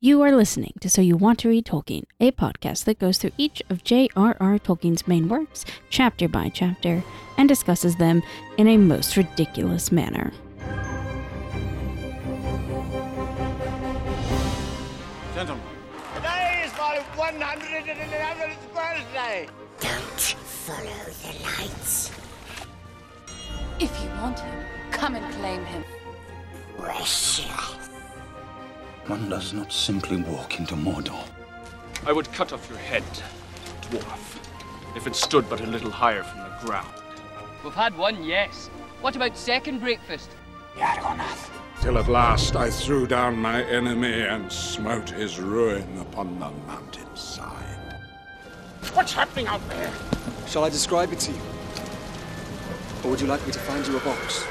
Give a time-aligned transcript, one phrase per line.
[0.00, 3.32] You are listening to So You Want to Read Tolkien, a podcast that goes through
[3.36, 4.60] each of J.R.R.
[4.60, 7.02] Tolkien's main works, chapter by chapter,
[7.36, 8.22] and discusses them
[8.58, 10.32] in a most ridiculous manner.
[15.34, 15.64] Gentlemen,
[16.14, 19.48] Today is my 111th birthday.
[19.80, 20.86] Don't follow
[21.24, 22.12] the lights.
[23.80, 25.82] If you want him, come and claim him.
[26.76, 27.87] Precious.
[29.08, 31.24] One does not simply walk into Mordor.
[32.04, 33.02] I would cut off your head,
[33.90, 34.36] dwarf,
[34.94, 36.92] if it stood but a little higher from the ground.
[37.64, 38.68] We've had one, yes.
[39.00, 40.28] What about second breakfast?
[40.76, 41.48] Argonath.
[41.80, 47.96] Till at last I threw down my enemy and smote his ruin upon the mountainside.
[48.92, 49.90] What's happening out there?
[50.48, 51.40] Shall I describe it to you?
[53.04, 54.44] Or would you like me to find you a box?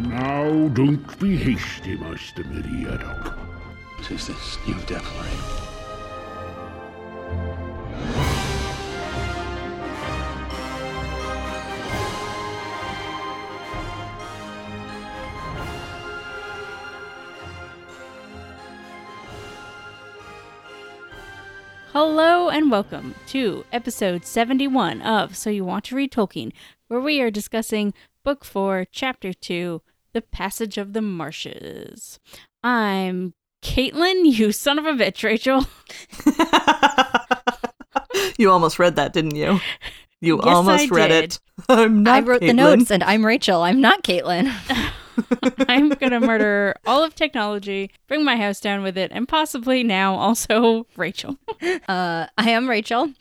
[0.00, 3.45] Now, don't be hasty, Master Meriadoc.
[3.96, 5.30] What is this new devilry?
[21.92, 26.52] Hello and welcome to episode 71 of So You Want to Read Tolkien,
[26.88, 29.80] where we are discussing Book 4, Chapter 2,
[30.12, 32.20] The Passage of the Marshes.
[32.62, 35.66] I'm Caitlin, you son of a bitch, Rachel.
[38.38, 39.60] you almost read that, didn't you?
[40.20, 41.24] You Yes, almost I read did.
[41.24, 41.40] it.
[41.68, 43.62] I'm not I wrote the notes and I'm Rachel.
[43.62, 44.52] I'm not Caitlin.
[45.68, 50.14] I'm gonna murder all of technology, bring my house down with it, and possibly now
[50.14, 51.36] also Rachel.
[51.88, 53.12] Uh, I am Rachel.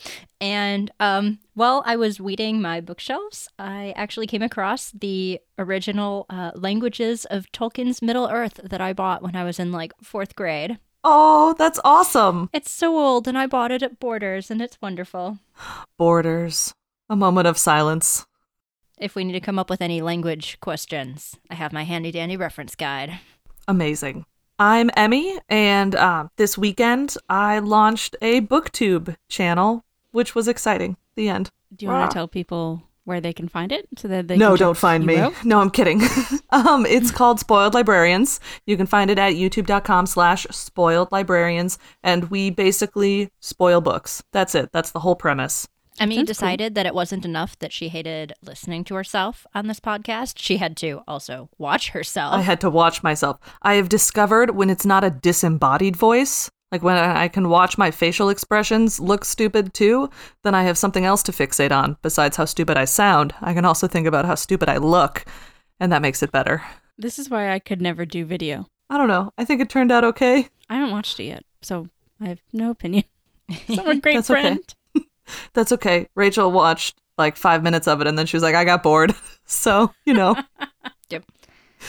[0.42, 6.52] And, um, while I was weeding my bookshelves, I actually came across the original uh,
[6.56, 10.80] languages of Tolkien's Middle Earth that I bought when I was in like fourth grade.
[11.04, 12.50] Oh, that's awesome.
[12.52, 15.38] It's so old, and I bought it at Borders, and it's wonderful.
[16.00, 16.74] Borders.
[17.10, 18.26] A moment of silence.
[18.98, 22.38] If we need to come up with any language questions, I have my handy dandy
[22.38, 23.20] reference guide.
[23.68, 24.26] Amazing.
[24.58, 30.96] I'm Emmy, and uh, this weekend I launched a BookTube channel, which was exciting.
[31.16, 31.52] The end.
[31.76, 34.52] Do you want to tell people where they can find it so that they no,
[34.52, 35.18] can don't find me.
[35.18, 35.34] out?
[35.44, 36.02] No, I'm kidding.
[36.52, 38.40] um, it's called Spoiled Librarians.
[38.66, 44.24] You can find it at youtube.com slash spoiled librarians, and we basically spoil books.
[44.32, 44.72] That's it.
[44.72, 45.68] That's the whole premise.
[46.00, 46.34] Emmy Sounds cool.
[46.34, 50.34] decided that it wasn't enough that she hated listening to herself on this podcast.
[50.38, 52.34] She had to also watch herself.
[52.34, 53.40] I had to watch myself.
[53.62, 57.92] I have discovered when it's not a disembodied voice, like when I can watch my
[57.92, 60.10] facial expressions look stupid too,
[60.44, 61.96] then I have something else to fixate on.
[62.02, 65.24] Besides how stupid I sound, I can also think about how stupid I look,
[65.80, 66.62] and that makes it better.
[66.98, 68.68] This is why I could never do video.
[68.90, 69.32] I don't know.
[69.38, 70.50] I think it turned out okay.
[70.70, 71.88] I haven't watched it yet, so
[72.20, 73.06] I have no opinion.
[73.68, 74.58] So I'm a great That's okay.
[75.54, 76.08] That's okay.
[76.16, 79.14] Rachel watched like five minutes of it and then she was like, I got bored.
[79.48, 80.36] So, you know.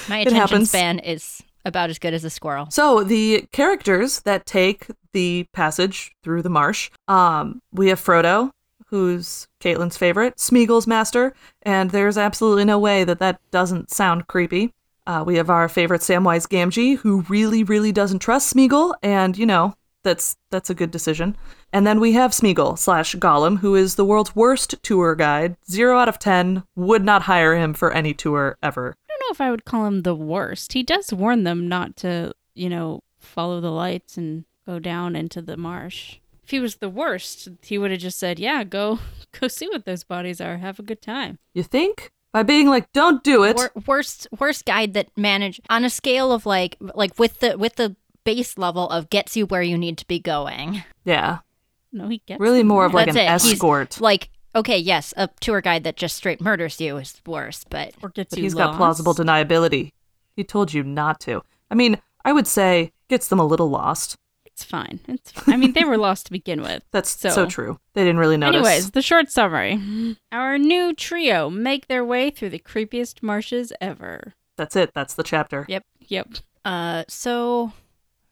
[0.09, 0.69] My It attention happens.
[0.69, 2.69] span is about as good as a squirrel.
[2.71, 8.51] So the characters that take the passage through the marsh, um, we have Frodo,
[8.89, 14.75] who's Caitlin's favorite, Smeagol's master, and there's absolutely no way that that doesn't sound creepy.
[15.07, 19.47] Uh, we have our favorite Samwise Gamgee, who really, really doesn't trust Smeagol, and you
[19.47, 19.75] know
[20.07, 21.37] that's that's a good decision.
[21.73, 25.57] And then we have Smeagol slash Gollum, who is the world's worst tour guide.
[25.69, 26.63] Zero out of ten.
[26.77, 28.95] Would not hire him for any tour ever.
[28.97, 30.73] I don't know if I would call him the worst.
[30.73, 35.43] He does warn them not to, you know, follow the lights and go down into
[35.43, 36.19] the marsh.
[36.45, 39.01] If he was the worst, he would have just said, "Yeah, go
[39.41, 40.59] go see what those bodies are.
[40.59, 42.13] Have a good time." You think?
[42.33, 43.57] By being like, don't do it.
[43.57, 47.77] Wor- worst worst guide that manage on a scale of like like with the with
[47.77, 50.83] the base level of gets you where you need to be going.
[51.05, 51.39] yeah.
[51.93, 53.43] No, he gets Really them more of like That's an it.
[53.43, 54.01] He's escort.
[54.03, 58.11] like okay, yes, a tour guide that just straight murders you is worse, but or
[58.11, 59.93] gets But you he's got plausible deniability.
[60.35, 61.43] He told you not to.
[61.71, 64.17] I mean, I would say gets them a little lost.
[64.45, 65.01] It's fine.
[65.09, 65.31] It's.
[65.33, 65.55] Fine.
[65.55, 66.83] I mean, they were lost to begin with.
[66.91, 67.79] That's so, So- true.
[67.95, 68.57] They didn't really notice.
[68.67, 74.35] Anyways, the short summary: Our new trio make their way through the creepiest marshes ever.
[74.57, 74.91] That's it.
[74.95, 75.65] That's the chapter.
[75.69, 75.83] Yep.
[76.09, 76.29] Yep.
[76.65, 77.73] Uh, so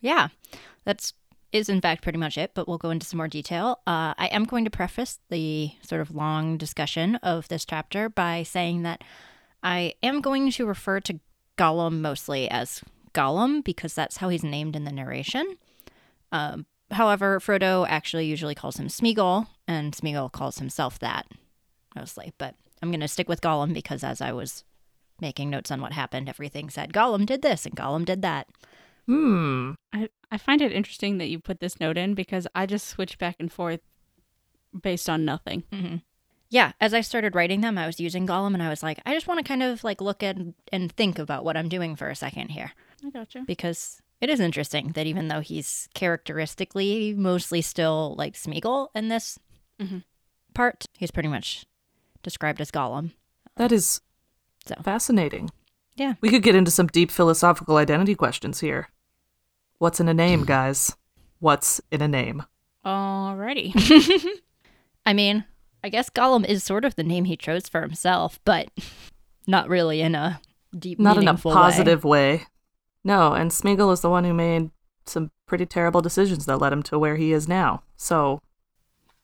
[0.05, 0.29] yeah,
[0.85, 1.15] that's
[1.51, 2.53] is in fact pretty much it.
[2.55, 3.81] But we'll go into some more detail.
[3.87, 8.43] Uh, I am going to preface the sort of long discussion of this chapter by
[8.43, 9.03] saying that
[9.63, 11.21] I am going to refer to
[11.57, 12.83] Gollum mostly as
[13.15, 15.57] Gollum because that's how he's named in the narration.
[16.33, 21.27] Um, however, Frodo actually usually calls him Smeagol, and Smeagol calls himself that
[21.95, 22.33] mostly.
[22.37, 24.65] But I'm going to stick with Gollum because as I was
[25.21, 28.49] making notes on what happened, everything said Gollum did this and Gollum did that.
[29.07, 29.73] Hmm.
[29.93, 33.19] I I find it interesting that you put this note in because I just switch
[33.19, 33.81] back and forth
[34.83, 35.65] based on nothing.
[35.73, 35.97] hmm
[36.51, 39.15] Yeah, as I started writing them, I was using Gollum and I was like, I
[39.15, 40.37] just want to kind of like look at
[40.73, 42.73] and think about what I'm doing for a second here.
[43.05, 43.43] I gotcha.
[43.47, 49.39] Because it is interesting that even though he's characteristically mostly still like Smeagol in this
[49.81, 50.05] Mhm.
[50.55, 51.67] part, he's pretty much
[52.23, 53.13] described as Gollum.
[53.57, 54.01] That is
[54.67, 54.75] So.
[54.83, 55.51] fascinating.
[55.97, 56.15] Yeah.
[56.21, 58.89] We could get into some deep philosophical identity questions here.
[59.85, 60.97] What's in a name, guys?
[61.41, 62.45] What's in a name?
[62.87, 63.75] Alrighty.
[65.05, 65.45] I mean,
[65.85, 68.71] I guess Gollum is sort of the name he chose for himself, but
[69.47, 70.41] not really in a
[70.75, 71.55] deep, Not in a meaningful way.
[71.57, 72.47] positive way.
[73.05, 74.71] No, and Smeagol is the one who made
[75.05, 77.83] some pretty terrible decisions that led him to where he is now.
[77.99, 78.41] So,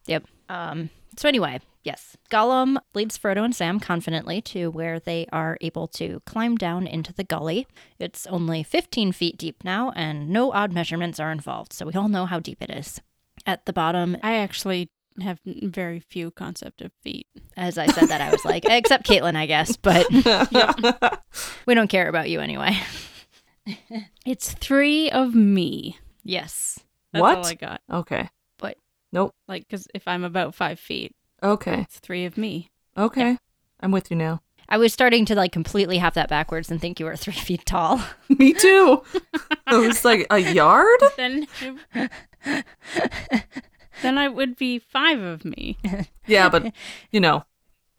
[0.05, 0.27] Yep.
[0.51, 5.87] Um, so anyway, yes, Gollum leads Frodo and Sam confidently to where they are able
[5.89, 7.67] to climb down into the gully.
[7.99, 12.09] It's only 15 feet deep now, and no odd measurements are involved, so we all
[12.09, 13.01] know how deep it is.
[13.47, 14.91] At the bottom, I actually
[15.21, 17.27] have very few concept of feet.
[17.57, 20.07] as I said that, I was like, except Caitlin, I guess, but
[21.67, 22.79] we don't care about you anyway.
[24.27, 25.99] It's three of me.
[26.25, 26.79] Yes.
[27.13, 27.39] That's What?
[27.39, 27.81] all I got.
[27.93, 28.29] okay.
[28.61, 28.77] What?
[29.13, 29.35] Nope.
[29.49, 31.13] Like, because if I'm about five feet,
[31.43, 31.81] Okay.
[31.81, 32.71] it's three of me.
[32.97, 33.39] Okay.
[33.81, 34.41] I'm with you now.
[34.69, 37.67] I was starting to like completely have that backwards and think you were three feet
[37.67, 38.01] tall.
[38.29, 39.03] Me too.
[39.15, 41.01] it was like a yard?
[41.17, 41.47] Then,
[44.03, 45.79] then I would be five of me.
[46.27, 46.73] Yeah, but,
[47.11, 47.45] you know,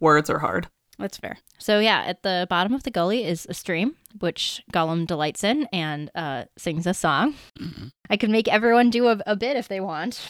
[0.00, 0.68] words are hard.
[0.98, 1.38] That's fair.
[1.58, 5.66] So yeah, at the bottom of the gully is a stream, which Gollum delights in
[5.72, 7.34] and uh, sings a song.
[8.10, 10.20] I can make everyone do a, a bit if they want.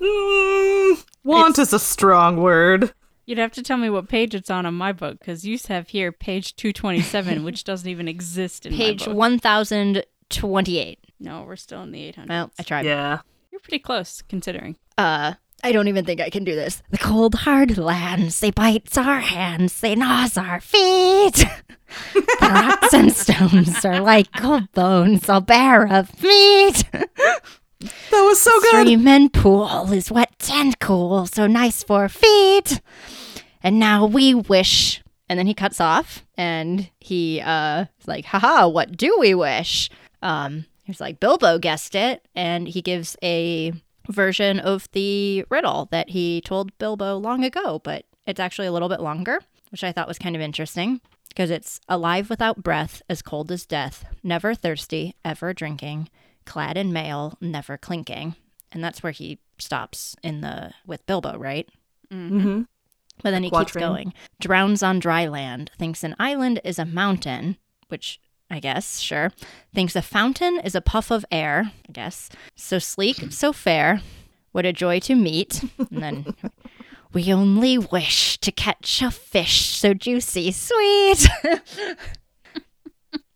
[0.00, 2.92] Mm, want is a strong word.
[3.26, 5.88] You'd have to tell me what page it's on on my book because you have
[5.88, 9.16] here page 227, which doesn't even exist in Page my book.
[9.16, 11.00] one thousand twenty-eight.
[11.18, 12.28] No, we're still in the 800s.
[12.28, 12.84] Well, I tried.
[12.86, 13.20] Yeah.
[13.50, 14.76] You're pretty close considering.
[14.98, 15.34] Uh,
[15.66, 16.80] I don't even think I can do this.
[16.90, 21.44] The cold hard lands, they bites our hands, they gnaws our feet.
[22.14, 26.84] the rocks and stones are like cold bones, all bare of meat.
[27.80, 28.86] That was so good.
[28.86, 32.80] Stream and pool is wet and cool, so nice for feet.
[33.62, 35.02] And now we wish.
[35.28, 39.90] And then he cuts off and he uh is like, haha, what do we wish?
[40.22, 43.72] Um he's like, Bilbo guessed it, and he gives a
[44.08, 48.88] version of the riddle that he told Bilbo long ago, but it's actually a little
[48.88, 51.00] bit longer, which I thought was kind of interesting.
[51.28, 56.08] Because it's alive without breath, as cold as death, never thirsty, ever drinking,
[56.46, 58.36] clad in mail, never clinking.
[58.72, 61.68] And that's where he stops in the with Bilbo, right?
[62.10, 62.62] Mm-hmm.
[63.22, 64.14] But then he keeps going.
[64.40, 68.18] Drowns on dry land, thinks an island is a mountain, which
[68.50, 69.32] I guess, sure.
[69.74, 72.28] Thinks a fountain is a puff of air, I guess.
[72.54, 74.00] So sleek, so fair.
[74.52, 75.62] What a joy to meet.
[75.90, 76.34] And then
[77.12, 81.26] we only wish to catch a fish so juicy, sweet.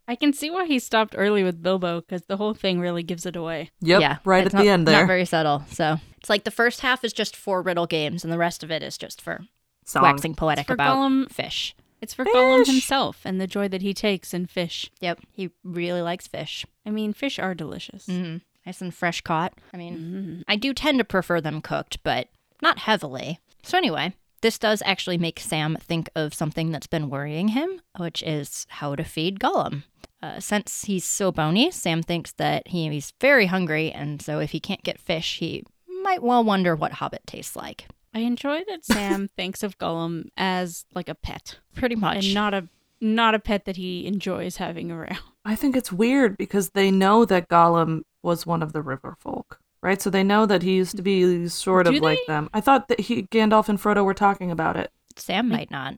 [0.07, 3.25] I can see why he stopped early with Bilbo because the whole thing really gives
[3.25, 3.69] it away.
[3.81, 4.01] Yep.
[4.01, 4.99] yeah, right at it's the end there.
[5.01, 5.63] Not very subtle.
[5.69, 8.71] So it's like the first half is just for riddle games, and the rest of
[8.71, 9.41] it is just for
[9.85, 10.03] Song.
[10.03, 11.75] waxing poetic for about Gollum- fish.
[12.01, 14.89] It's for Gollum himself and the joy that he takes in fish.
[15.01, 16.65] Yep, he really likes fish.
[16.85, 18.05] I mean, fish are delicious.
[18.07, 19.53] hmm Nice and fresh caught.
[19.73, 22.27] I mean, I do tend to prefer them cooked, but
[22.61, 23.39] not heavily.
[23.63, 28.21] So, anyway, this does actually make Sam think of something that's been worrying him, which
[28.21, 29.83] is how to feed Gollum.
[30.21, 34.51] Uh, since he's so bony, Sam thinks that he, he's very hungry, and so if
[34.51, 35.63] he can't get fish, he
[36.03, 37.87] might well wonder what Hobbit tastes like.
[38.13, 42.25] I enjoy that Sam thinks of Gollum as like a pet Pretty much.
[42.25, 42.67] and not a
[42.99, 45.17] not a pet that he enjoys having around.
[45.43, 49.59] I think it's weird because they know that Gollum was one of the river folk,
[49.81, 49.99] right?
[50.01, 52.49] So they know that he used to be sort Do of like them.
[52.53, 54.91] I thought that he Gandalf and Frodo were talking about it.
[55.15, 55.95] Sam might not.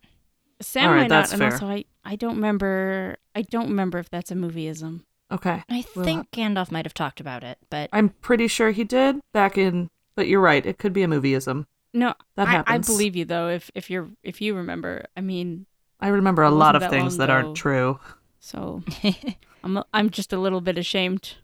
[0.61, 3.99] Sam All right, might not, that's and also I I don't remember I don't remember
[3.99, 5.01] if that's a movieism.
[5.31, 5.63] Okay.
[5.69, 9.19] I Well, think Gandalf might have talked about it, but I'm pretty sure he did
[9.33, 10.65] back in, but you're right.
[10.65, 11.65] It could be a movieism.
[11.93, 13.49] No, That I, I believe you though.
[13.49, 15.65] If if you're if you remember, I mean,
[15.99, 17.33] I remember a lot of that things that ago.
[17.33, 17.99] aren't true.
[18.39, 18.83] so
[19.63, 21.35] I'm a- I'm just a little bit ashamed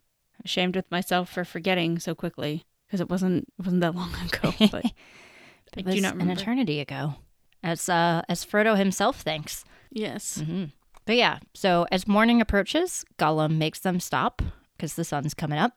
[0.44, 4.54] ashamed with myself for forgetting so quickly because it wasn't it wasn't that long ago.
[4.72, 4.86] But
[5.78, 7.16] I it do was not an eternity ago,
[7.64, 9.64] as uh, as Frodo himself thinks.
[9.92, 10.66] yes, hmm
[11.06, 14.42] But yeah, so as morning approaches, Gollum makes them stop
[14.80, 15.74] because the sun's coming up.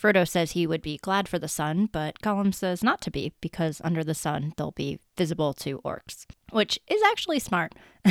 [0.00, 3.32] Frodo says he would be glad for the sun, but Gollum says not to be
[3.40, 7.74] because under the sun they'll be visible to orcs, which is actually smart.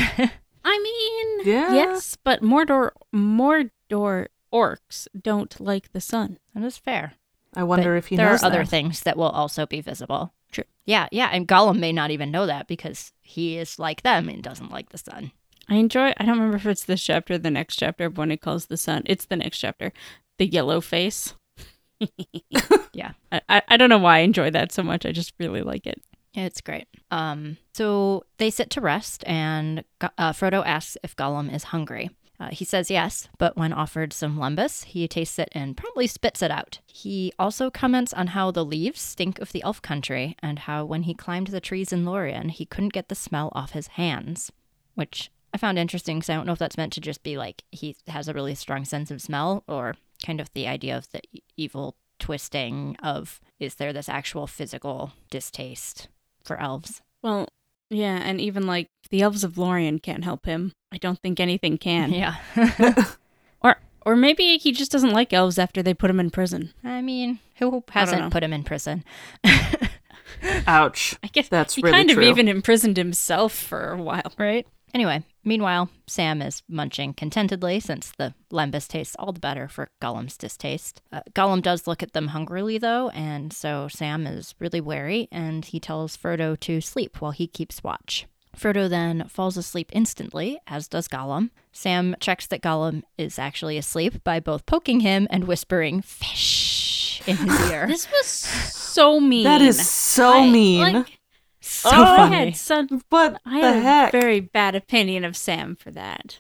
[0.66, 1.74] I mean, Yeah.
[1.74, 6.38] yes, but Mordor Mordor orcs don't like the sun.
[6.54, 7.14] That is fair.
[7.56, 8.24] I wonder But if he knows.
[8.24, 8.70] there knows are other that.
[8.70, 10.34] things that will also be visible.
[10.52, 10.64] True.
[10.86, 14.42] Yeah, yeah, and Gollum may not even know that because he is like them and
[14.44, 15.32] doesn't like the sun.
[15.70, 16.10] I enjoy.
[16.18, 18.76] I don't remember if it's this chapter or the next chapter when it calls the
[18.78, 19.04] sun.
[19.06, 19.94] It's the next chapter.
[20.38, 21.34] The yellow face.
[22.94, 23.14] Yeah.
[23.32, 25.06] I, I, don't know why I enjoy that so much.
[25.06, 26.02] I just really like it.
[26.34, 26.88] Yeah, it's great.
[27.12, 32.10] Um, so they sit to rest, and uh, Frodo asks if Gollum is hungry.
[32.40, 36.42] Uh, he says yes, but when offered some lembas, he tastes it and promptly spits
[36.42, 36.80] it out.
[36.88, 41.04] He also comments on how the leaves stink of the elf country, and how when
[41.04, 44.52] he climbed the trees in Lorien, he couldn't get the smell off his hands,
[44.96, 47.64] which I found interesting because I don't know if that's meant to just be like
[47.72, 51.22] he has a really strong sense of smell, or kind of the idea of the
[51.58, 56.08] evil twisting of is there this actual physical distaste
[56.44, 57.02] for elves?
[57.22, 57.48] Well,
[57.90, 60.74] yeah, and even like the elves of Lorien can't help him.
[60.92, 62.12] I don't think anything can.
[62.12, 62.36] Yeah.
[63.66, 66.74] Or or maybe he just doesn't like elves after they put him in prison.
[66.84, 69.06] I mean, who hasn't put him in prison?
[70.68, 71.16] Ouch.
[71.24, 72.24] I guess That's he really kind true.
[72.24, 74.34] of even imprisoned himself for a while.
[74.38, 74.68] Right.
[74.94, 80.38] Anyway, meanwhile, Sam is munching contentedly since the lembas tastes all the better for Gollum's
[80.38, 81.02] distaste.
[81.12, 85.66] Uh, Gollum does look at them hungrily, though, and so Sam is really wary and
[85.66, 88.26] he tells Frodo to sleep while he keeps watch.
[88.58, 91.50] Frodo then falls asleep instantly, as does Gollum.
[91.72, 97.36] Sam checks that Gollum is actually asleep by both poking him and whispering fish in
[97.38, 97.88] his ear.
[97.88, 99.44] This was so mean.
[99.46, 100.94] That is so I- mean.
[100.94, 101.20] Like,
[101.84, 102.36] so oh, I funny.
[102.46, 104.14] had such What I the had heck?
[104.14, 106.40] a very bad opinion of Sam for that.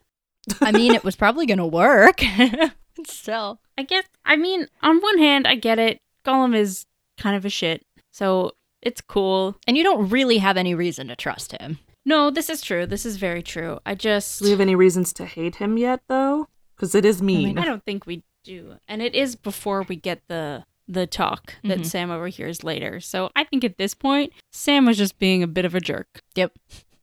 [0.61, 2.21] I mean, it was probably going to work.
[3.05, 3.59] Still.
[3.77, 5.99] I guess I mean, on one hand, I get it.
[6.25, 6.85] Gollum is
[7.17, 7.85] kind of a shit.
[8.11, 9.55] So it's cool.
[9.67, 11.79] And you don't really have any reason to trust him.
[12.05, 12.85] No, this is true.
[12.85, 13.79] This is very true.
[13.85, 16.47] I just Do we have any reasons to hate him yet, though?
[16.75, 17.57] Because it is mean.
[17.57, 18.75] I don't think we do.
[18.87, 21.85] And it is before we get the the talk that Mhm.
[21.85, 22.99] Sam overhears later.
[22.99, 26.21] So I think at this point, Sam was just being a bit of a jerk.
[26.35, 26.53] Yep.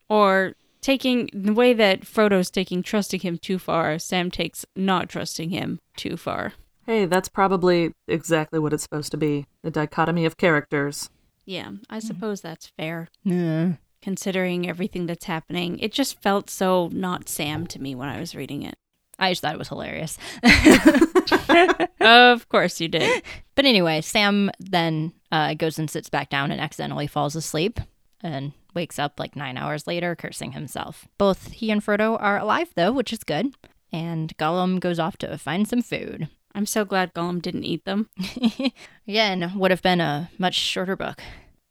[0.08, 5.50] Or taking the way that Frodo's taking trusting him too far, Sam takes not trusting
[5.50, 6.52] him too far.
[6.86, 11.08] Hey, that's probably exactly what it's supposed to be the dichotomy of characters.
[11.46, 13.08] Yeah, I suppose that's fair.
[13.24, 13.74] Yeah.
[14.02, 18.34] Considering everything that's happening, it just felt so not Sam to me when I was
[18.34, 18.74] reading it.
[19.20, 20.18] I just thought it was hilarious.
[22.00, 23.22] of course you did.
[23.54, 27.78] But anyway, Sam then uh, goes and sits back down and accidentally falls asleep
[28.22, 31.06] and wakes up like nine hours later, cursing himself.
[31.18, 33.54] Both he and Frodo are alive, though, which is good.
[33.92, 36.28] And Gollum goes off to find some food.
[36.54, 38.08] I'm so glad Gollum didn't eat them.
[39.08, 41.20] Again, would have been a much shorter book.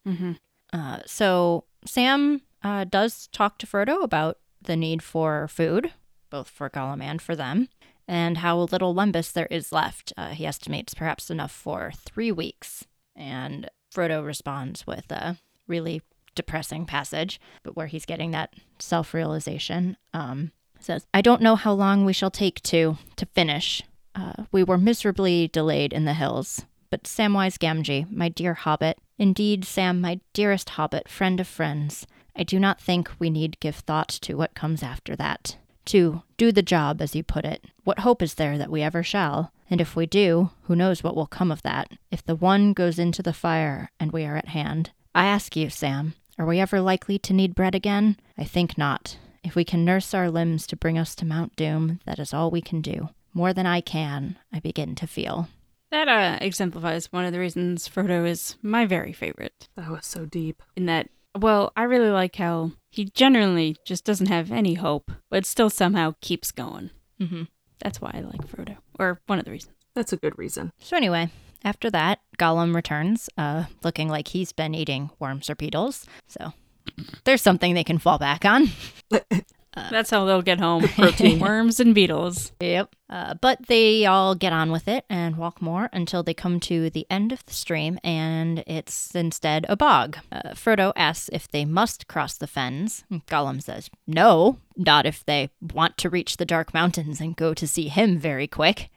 [0.07, 0.33] Mm-hmm.
[0.71, 5.91] Uh, so Sam uh, does talk to Frodo about the need for food,
[6.29, 7.69] both for Gollum and for them,
[8.07, 10.13] and how little lembas there is left.
[10.17, 12.85] Uh, he estimates perhaps enough for three weeks.
[13.15, 16.01] And Frodo responds with a really
[16.35, 19.97] depressing passage, but where he's getting that self realization.
[20.13, 23.83] Um, says, I don't know how long we shall take to to finish.
[24.15, 26.65] Uh, we were miserably delayed in the hills.
[26.89, 32.43] But Samwise Gamgee, my dear hobbit, indeed, Sam, my dearest hobbit, friend of friends, I
[32.43, 35.57] do not think we need give thought to what comes after that.
[35.89, 37.65] To do the job, as you put it.
[37.83, 39.51] What hope is there that we ever shall?
[39.71, 41.91] And if we do, who knows what will come of that?
[42.11, 45.71] If the one goes into the fire and we are at hand, I ask you,
[45.71, 48.17] Sam, are we ever likely to need bread again?
[48.37, 49.17] I think not.
[49.43, 52.51] If we can nurse our limbs to bring us to Mount Doom, that is all
[52.51, 53.09] we can do.
[53.33, 55.47] More than I can, I begin to feel.
[55.89, 59.67] That uh, exemplifies one of the reasons Frodo is my very favorite.
[59.75, 60.61] That was so deep.
[60.75, 65.45] In that, well, I really like how he generally just doesn't have any hope, but
[65.45, 66.89] still somehow keeps going.
[67.21, 67.43] Mm-hmm.
[67.79, 69.75] That's why I like Frodo, or one of the reasons.
[69.95, 70.71] That's a good reason.
[70.79, 71.29] So anyway,
[71.63, 76.05] after that, Gollum returns, uh, looking like he's been eating worms or beetles.
[76.27, 76.53] So
[77.23, 78.69] there's something they can fall back on.
[79.73, 80.87] That's how they'll get home.
[80.95, 82.51] Protein, worms, and beetles.
[82.59, 82.95] Yep.
[83.09, 86.89] Uh, but they all get on with it and walk more until they come to
[86.89, 90.17] the end of the stream, and it's instead a bog.
[90.31, 93.03] Uh, Frodo asks if they must cross the fens.
[93.27, 97.67] Gollum says, no, not if they want to reach the Dark Mountains and go to
[97.67, 98.89] see him very quick.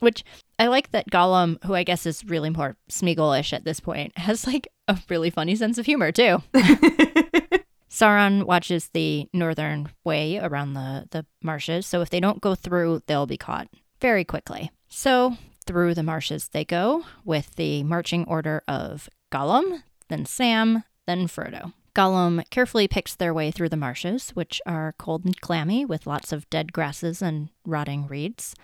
[0.00, 0.24] Which
[0.58, 4.46] I like that Gollum, who I guess is really more Smeagol-ish at this point, has
[4.46, 6.42] like a really funny sense of humor too.
[7.90, 13.02] Sauron watches the northern way around the, the marshes, so if they don't go through,
[13.06, 13.68] they'll be caught
[14.00, 14.70] very quickly.
[14.88, 21.26] So through the marshes they go with the marching order of Gollum, then Sam, then
[21.26, 21.72] Frodo.
[21.94, 26.32] Gollum carefully picks their way through the marshes, which are cold and clammy with lots
[26.32, 28.54] of dead grasses and rotting reeds.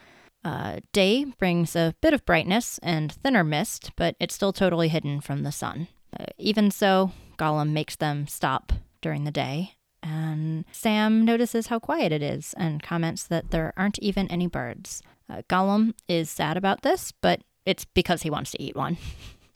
[0.45, 5.21] Uh, day brings a bit of brightness and thinner mist, but it's still totally hidden
[5.21, 5.88] from the sun.
[6.18, 8.73] Uh, even so, Gollum makes them stop
[9.06, 14.00] during the day, and Sam notices how quiet it is and comments that there aren't
[14.00, 15.00] even any birds.
[15.30, 18.96] Uh, Gollum is sad about this, but it's because he wants to eat one.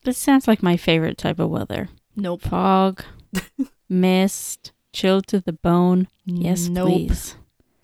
[0.04, 1.90] This sounds like my favorite type of weather.
[2.16, 2.40] Nope.
[2.40, 3.04] Fog,
[3.90, 6.09] mist, chilled to the bone.
[6.25, 6.88] Yes, Nope.
[6.88, 7.37] please.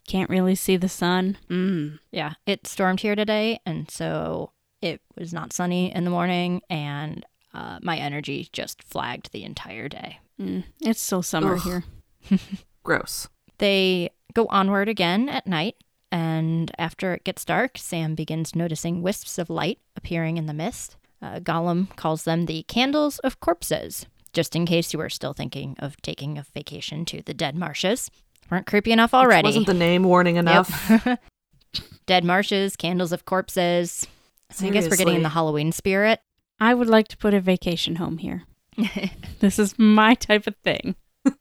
[0.08, 1.36] Can't really see the sun.
[1.50, 1.98] Mm.
[2.12, 7.26] Yeah, it stormed here today, and so it was not sunny in the morning, and
[7.56, 10.20] uh, my energy just flagged the entire day.
[10.40, 10.64] Mm.
[10.82, 11.62] It's still summer Ugh.
[11.62, 11.84] here.
[12.82, 13.28] Gross.
[13.58, 15.76] They go onward again at night,
[16.12, 20.96] and after it gets dark, Sam begins noticing wisps of light appearing in the mist.
[21.22, 25.76] Uh, Gollum calls them the candles of corpses, just in case you were still thinking
[25.78, 28.10] of taking a vacation to the dead marshes.
[28.50, 29.48] Weren't creepy enough already.
[29.48, 30.90] Wasn't the name warning enough?
[30.90, 31.20] Yep.
[32.06, 34.06] dead marshes, candles of corpses.
[34.52, 36.20] So I guess we're getting in the Halloween spirit.
[36.58, 38.44] I would like to put a vacation home here.
[39.40, 40.96] this is my type of thing.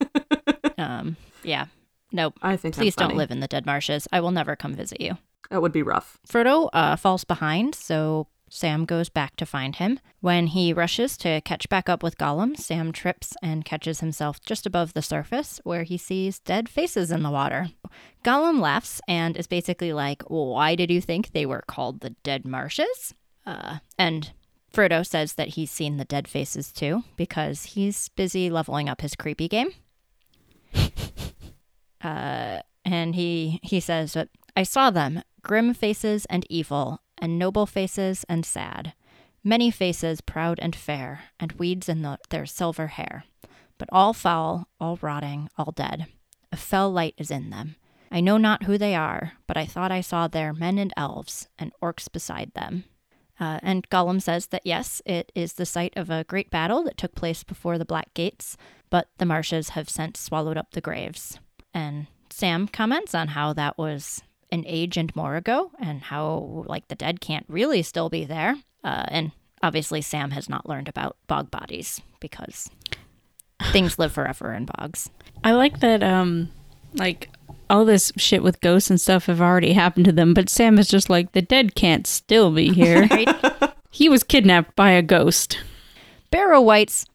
[0.77, 1.67] Um, yeah.
[2.11, 2.37] Nope.
[2.41, 4.07] I think Please don't live in the dead marshes.
[4.11, 5.17] I will never come visit you.
[5.49, 6.17] That would be rough.
[6.27, 9.99] Frodo uh, falls behind, so Sam goes back to find him.
[10.21, 14.65] When he rushes to catch back up with Gollum, Sam trips and catches himself just
[14.65, 17.69] above the surface, where he sees dead faces in the water.
[18.23, 22.45] Gollum laughs and is basically like, Why did you think they were called the Dead
[22.45, 23.13] Marshes?
[23.45, 24.31] Uh, and
[24.75, 29.15] Frodo says that he's seen the dead faces too, because he's busy leveling up his
[29.15, 29.69] creepy game.
[32.01, 37.65] Uh, and he he says that I saw them, grim faces and evil, and noble
[37.65, 38.93] faces and sad,
[39.43, 43.23] many faces proud and fair, and weeds in the, their silver hair,
[43.79, 46.05] but all foul, all rotting, all dead.
[46.51, 47.75] A fell light is in them.
[48.11, 51.47] I know not who they are, but I thought I saw there men and elves,
[51.57, 52.83] and orcs beside them.
[53.39, 56.97] Uh, and Gollum says that yes, it is the site of a great battle that
[56.97, 58.55] took place before the Black Gates,
[58.89, 61.39] but the marshes have since swallowed up the graves.
[61.73, 66.87] And Sam comments on how that was an age and more ago, and how like
[66.87, 68.55] the dead can't really still be there.
[68.83, 72.69] Uh, and obviously, Sam has not learned about bog bodies because
[73.71, 75.09] things live forever in bogs.
[75.43, 76.51] I like that um
[76.93, 77.29] like
[77.69, 80.87] all this shit with ghosts and stuff have already happened to them, but Sam is
[80.87, 83.07] just like the dead can't still be here.
[83.91, 85.59] he was kidnapped by a ghost.
[86.31, 87.05] Barrow Wights,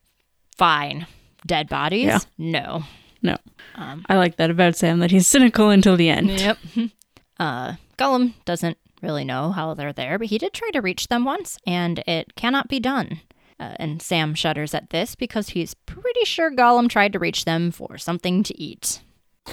[0.56, 1.06] fine.
[1.46, 2.18] Dead bodies, Yeah.
[2.38, 2.82] no.
[3.22, 3.36] No.
[3.74, 6.30] Um, I like that about Sam that he's cynical until the end.
[6.30, 6.58] Yep.
[7.38, 11.24] Uh, Gollum doesn't really know how they're there, but he did try to reach them
[11.24, 13.20] once, and it cannot be done.
[13.58, 17.70] Uh, and Sam shudders at this because he's pretty sure Gollum tried to reach them
[17.70, 19.00] for something to eat.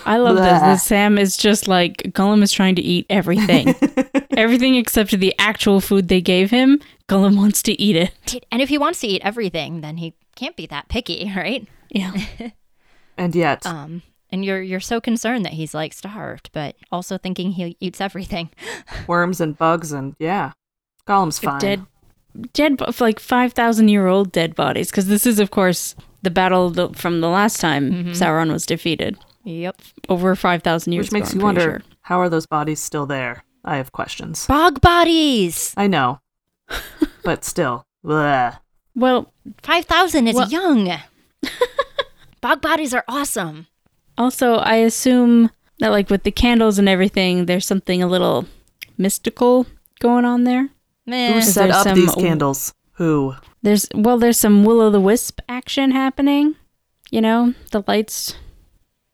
[0.06, 0.46] I love this.
[0.46, 0.60] Blah.
[0.60, 3.76] That Sam is just like Gollum is trying to eat everything.
[4.38, 6.80] everything except the actual food they gave him.
[7.10, 8.46] Gollum wants to eat it.
[8.52, 11.68] And if he wants to eat everything, then he can't be that picky, right?
[11.90, 12.14] Yeah.
[13.20, 17.54] And yet, Um, and you're you're so concerned that he's like starved, but also thinking
[17.54, 18.52] he eats everything.
[19.08, 20.52] worms and bugs and yeah.
[21.08, 21.58] Gollum's fine.
[21.60, 21.86] Dead,
[22.54, 24.92] dead, like five thousand year old dead bodies.
[24.92, 28.12] Because this is, of course, the battle the, from the last time Mm-hmm.
[28.12, 29.82] Sauron was defeated Yep.
[30.10, 31.06] over five thousand years.
[31.08, 33.44] Which makes ago, you wonder how are those bodies still there?
[33.64, 34.46] I have questions.
[34.46, 35.74] Bog bodies.
[35.78, 36.20] I know.
[37.24, 37.86] but still.
[38.04, 38.60] Bleh.
[38.96, 39.32] Well,
[39.64, 40.92] Five thousand is Well- young.
[42.42, 43.68] Bog bodies are awesome.
[44.18, 48.46] Also, I assume that, like, with the candles and everything, there's something a little
[48.98, 49.66] mystical
[50.00, 50.70] going on there.
[51.06, 51.34] Meh.
[51.34, 52.74] Who set up these candles?
[52.94, 53.36] Who?
[53.62, 56.56] There's, well, there's some will o' the wisp action happening.
[57.12, 58.36] You know, the lights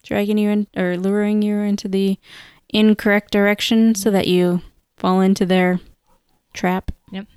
[0.04, 2.18] dragging you in or luring you into the
[2.70, 4.62] incorrect direction so that you
[4.98, 5.80] fall into their
[6.54, 6.92] trap.
[7.12, 7.28] Yep.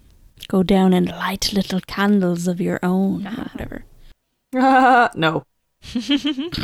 [0.48, 3.85] Go down and light little candles of your own, or whatever.
[5.16, 5.44] no.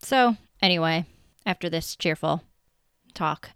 [0.00, 1.06] So anyway,
[1.44, 2.42] after this cheerful
[3.14, 3.50] talk,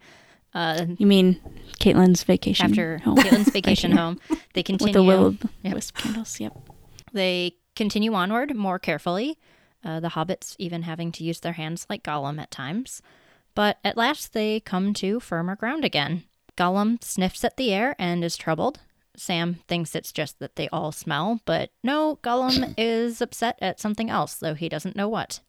[0.54, 1.40] uh, You mean
[1.80, 2.66] Caitlin's vacation?
[2.66, 3.16] after home.
[3.16, 4.18] Caitlin's vacation home,
[4.54, 5.74] they continue with the will o' the Yep.
[5.74, 6.40] wisp candles.
[6.40, 6.52] Yep.
[7.12, 9.38] They continue onward more carefully,
[9.84, 13.02] uh, the hobbits even having to use their hands like Gollum at times.
[13.54, 16.24] But at last they come to firmer ground again.
[16.56, 18.80] Gollum sniffs at the air and is troubled.
[19.16, 24.08] Sam thinks it's just that they all smell, but no, Gollum is upset at something
[24.08, 25.40] else, though he doesn't know what.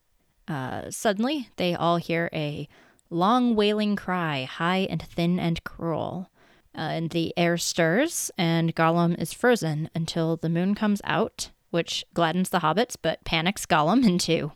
[0.47, 2.67] Uh, suddenly, they all hear a
[3.09, 6.29] long wailing cry, high and thin and cruel.
[6.75, 12.05] Uh, and the air stirs, and Gollum is frozen until the moon comes out, which
[12.13, 14.51] gladdens the hobbits but panics Gollum into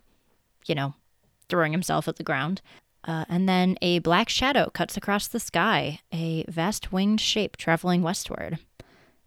[0.68, 0.94] you know,
[1.50, 2.62] throwing himself at the ground.
[3.06, 8.02] Uh, and then a black shadow cuts across the sky, a vast winged shape traveling
[8.02, 8.60] westward.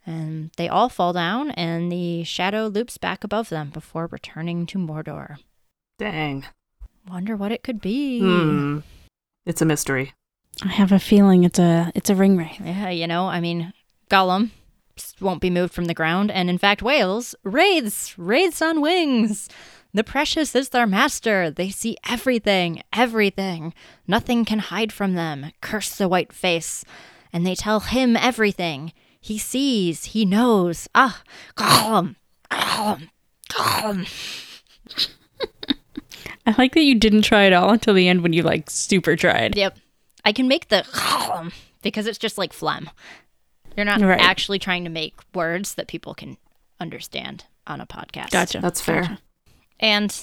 [0.05, 4.79] And they all fall down, and the shadow loops back above them before returning to
[4.79, 5.37] Mordor.
[5.99, 6.45] Dang.
[7.09, 8.21] Wonder what it could be.
[8.21, 8.79] Hmm.
[9.47, 10.13] It's a mystery.
[10.63, 12.61] I have a feeling it's a it's a Ringwraith.
[12.65, 13.73] Yeah, you know, I mean,
[14.11, 14.51] Gollum s-
[15.21, 19.49] won't be moved from the ground, and in fact, wails wraiths, wraiths on wings.
[19.93, 21.51] The precious is their master.
[21.51, 23.75] They see everything, everything.
[24.07, 25.51] Nothing can hide from them.
[25.61, 26.85] Curse the white face,
[27.33, 28.93] and they tell him everything.
[29.21, 30.89] He sees, he knows.
[30.95, 31.23] Ah,
[31.57, 32.17] Gollum,
[32.51, 33.09] Gollum,
[33.51, 34.07] Gollum.
[36.47, 39.17] I like that you didn't try it all until the end when you like super
[39.17, 39.57] tried.
[39.57, 39.79] Yep,
[40.25, 40.85] I can make the
[41.83, 42.91] because it's just like phlegm.
[43.81, 44.21] You're not Right.
[44.21, 46.37] actually trying to make words that people can
[46.79, 48.31] understand on a podcast.
[48.31, 48.59] Gotcha.
[48.61, 49.01] That's fair.
[49.03, 49.19] Gotcha.
[49.79, 50.15] And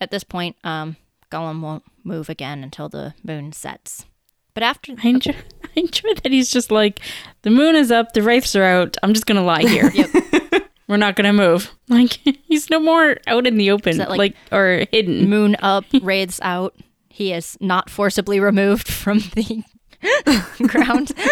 [0.00, 0.94] at this point, um,
[1.30, 4.06] Gollum won't move again until the moon sets.
[4.54, 5.34] But after I enjoy,
[5.64, 7.00] I enjoy that he's just like,
[7.42, 8.96] the moon is up, the wraiths are out.
[9.02, 9.90] I'm just gonna lie here.
[10.88, 11.72] We're not gonna move.
[11.88, 12.12] Like
[12.46, 15.28] he's no more out in the open, that, like, like, or hidden.
[15.28, 16.76] moon up, wraiths out,
[17.08, 19.64] he is not forcibly removed from the
[20.66, 21.12] ground.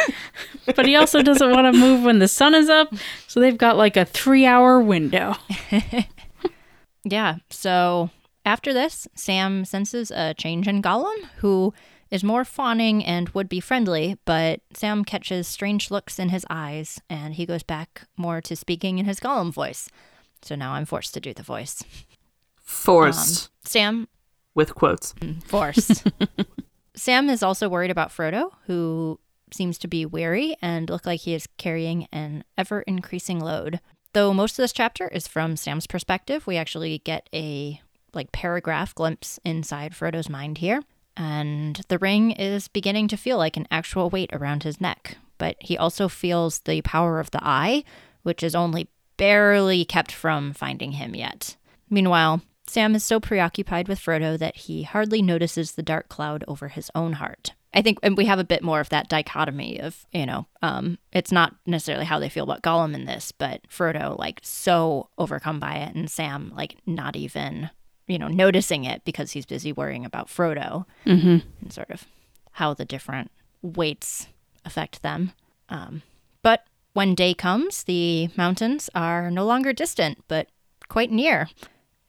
[0.76, 2.94] But he also doesn't want to move when the sun is up,
[3.26, 5.34] so they've got like a three-hour window.
[7.04, 7.36] Yeah.
[7.48, 8.10] So
[8.44, 11.72] after this, Sam senses a change in Gollum, who
[12.10, 17.00] is more fawning and would be friendly, but Sam catches strange looks in his eyes
[17.08, 19.88] and he goes back more to speaking in his Gollum voice.
[20.42, 21.82] So now I'm forced to do the voice.
[22.56, 23.46] Forced.
[23.46, 24.08] Um, Sam,
[24.54, 25.14] with quotes.
[25.44, 26.04] forced.
[26.94, 29.20] Sam is also worried about Frodo, who
[29.52, 33.80] seems to be weary and look like he is carrying an ever increasing load.
[34.12, 37.80] Though most of this chapter is from Sam's perspective, we actually get a
[38.12, 40.82] like paragraph glimpse inside Frodo's mind here.
[41.16, 45.16] And the ring is beginning to feel like an actual weight around his neck.
[45.38, 47.84] But he also feels the power of the eye,
[48.22, 51.56] which is only barely kept from finding him yet.
[51.88, 56.68] Meanwhile, Sam is so preoccupied with Frodo that he hardly notices the dark cloud over
[56.68, 57.52] his own heart.
[57.74, 60.96] I think and we have a bit more of that dichotomy of, you know, um,
[61.12, 65.58] it's not necessarily how they feel about Gollum in this, but Frodo, like, so overcome
[65.58, 67.70] by it, and Sam, like, not even,
[68.06, 71.38] you know, noticing it because he's busy worrying about Frodo Mm-hmm.
[71.62, 72.06] and sort of
[72.52, 74.28] how the different weights
[74.64, 75.32] affect them.
[75.68, 76.02] Um,
[76.42, 80.46] but when day comes, the mountains are no longer distant, but
[80.88, 81.48] quite near.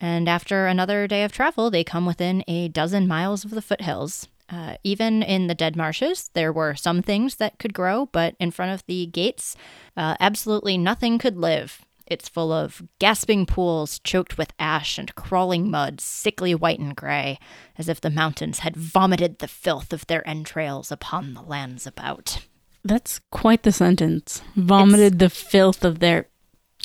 [0.01, 4.27] And after another day of travel, they come within a dozen miles of the foothills.
[4.49, 8.51] Uh, even in the dead marshes, there were some things that could grow, but in
[8.51, 9.55] front of the gates,
[9.95, 11.85] uh, absolutely nothing could live.
[12.07, 17.39] It's full of gasping pools choked with ash and crawling mud, sickly white and gray,
[17.77, 22.45] as if the mountains had vomited the filth of their entrails upon the lands about.
[22.83, 24.41] That's quite the sentence.
[24.55, 26.27] Vomited the filth of their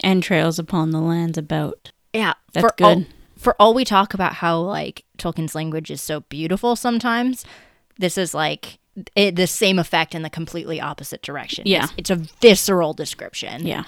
[0.05, 1.91] entrails upon the lands about.
[2.57, 3.05] That's for All,
[3.37, 7.45] for all we talk about how like Tolkien's language is so beautiful sometimes,
[7.99, 8.79] this is like
[9.15, 11.65] it, the same effect in the completely opposite direction.
[11.67, 11.85] Yeah.
[11.85, 13.67] it's, it's a visceral description.
[13.67, 13.85] Yeah.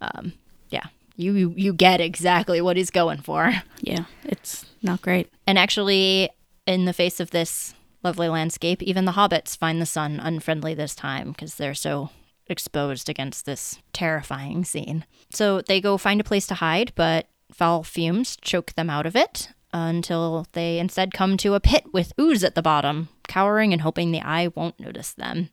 [0.00, 0.32] um,
[0.70, 0.86] yeah.
[1.16, 3.52] You, you you get exactly what he's going for.
[3.84, 4.04] Yeah.
[4.24, 5.28] It's not great.
[5.44, 6.30] And actually,
[6.66, 10.94] in the face of this lovely landscape, even the hobbits find the sun unfriendly this
[10.94, 12.10] time because they're so
[12.46, 15.04] exposed against this terrifying scene.
[15.30, 19.16] So they go find a place to hide, but foul fumes choke them out of
[19.16, 23.82] it until they instead come to a pit with ooze at the bottom, cowering and
[23.82, 25.50] hoping the eye won't notice them.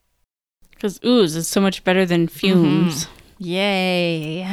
[0.72, 2.38] Because ooze is so much better than mm-hmm.
[2.38, 3.08] fumes.
[3.38, 4.48] Yay.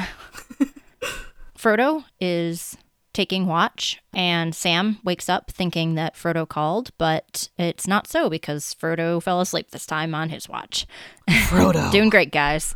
[1.59, 2.77] Frodo is
[3.13, 8.77] taking watch, and Sam wakes up thinking that Frodo called, but it's not so because
[8.79, 10.87] Frodo fell asleep this time on his watch.
[11.31, 11.91] Frodo.
[11.91, 12.75] Doing great, guys.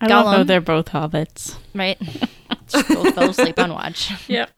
[0.00, 0.46] I love how Gollum.
[0.46, 1.56] they're both hobbits.
[1.74, 1.98] Right?
[2.68, 4.12] Just both fell asleep on watch.
[4.28, 4.50] Yep.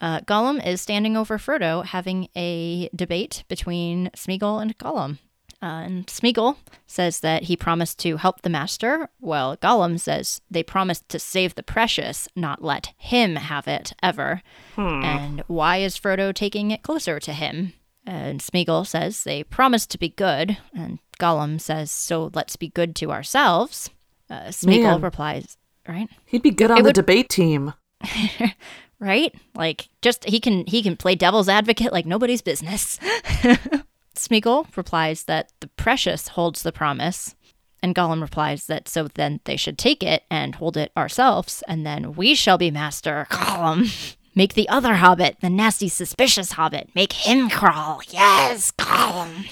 [0.00, 5.18] Uh, Gollum is standing over Frodo having a debate between Smeagol and Gollum.
[5.60, 10.62] Uh, and Smeagol says that he promised to help the master, while Gollum says they
[10.62, 14.40] promised to save the precious, not let him have it ever.
[14.76, 17.72] And why is Frodo taking it closer to him?
[18.06, 22.94] And Smeagol says they promised to be good, and Gollum says, so let's be good
[22.96, 23.90] to ourselves.
[24.30, 25.56] Uh, Smeagol replies,
[25.88, 26.08] right?
[26.26, 27.72] He'd be good on It the would- debate team.
[29.00, 29.34] right?
[29.54, 32.98] Like just he can he can play devil's advocate like nobody's business.
[34.14, 37.34] Smeagol replies that the precious holds the promise,
[37.82, 41.86] and Gollum replies that so then they should take it and hold it ourselves, and
[41.86, 43.26] then we shall be master.
[43.30, 48.00] Gollum, make the other hobbit, the nasty, suspicious hobbit, make him crawl.
[48.08, 49.46] Yes, Gollum.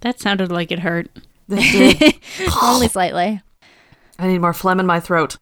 [0.00, 1.08] That sounded like it hurt.
[1.48, 3.40] Only slightly.
[4.18, 5.36] I need more phlegm in my throat.